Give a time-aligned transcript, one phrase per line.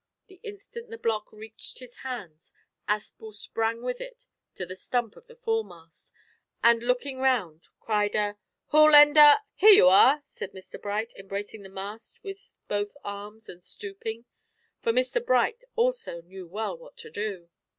[0.25, 2.51] The instant the block reached his hands
[2.87, 6.11] Aspel sprang with it to the stump of the foremast,
[6.63, 8.15] and looking round cried,
[8.69, 13.47] "Who'll lend a" "Here you are," said Mr Bright, embracing the mast with both arms
[13.47, 14.25] and stooping,
[14.81, 17.51] for Mr Bright also knew well what to do.